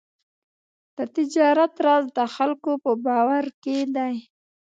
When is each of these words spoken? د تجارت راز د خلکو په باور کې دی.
د 0.97 0.99
تجارت 1.15 1.73
راز 1.85 2.05
د 2.17 2.19
خلکو 2.35 2.71
په 2.83 2.91
باور 3.05 3.45
کې 3.63 3.77
دی. 3.95 4.15